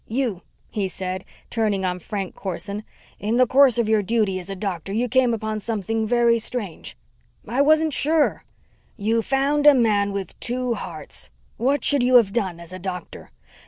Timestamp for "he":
0.71-0.87